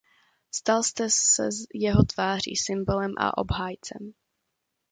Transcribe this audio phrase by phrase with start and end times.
[0.55, 4.11] Stal jste se jeho tváří, symbolem a obhájcem.